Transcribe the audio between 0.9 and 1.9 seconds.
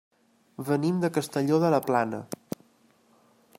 de Castelló de la